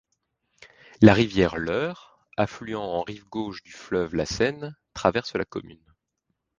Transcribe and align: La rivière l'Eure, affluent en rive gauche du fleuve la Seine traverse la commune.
La 1.03 1.13
rivière 1.13 1.57
l'Eure, 1.57 2.17
affluent 2.35 2.79
en 2.79 3.03
rive 3.03 3.29
gauche 3.29 3.61
du 3.61 3.71
fleuve 3.71 4.15
la 4.15 4.25
Seine 4.25 4.75
traverse 4.95 5.35
la 5.35 5.45
commune. 5.45 5.93